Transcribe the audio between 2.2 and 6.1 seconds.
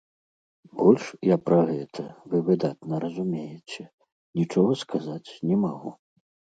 вы выдатна разумееце, нічога сказаць не магу.